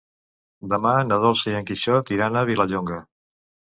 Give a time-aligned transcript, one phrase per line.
[0.71, 2.99] Demà na Dolça i en Quixot iran a Vilallonga.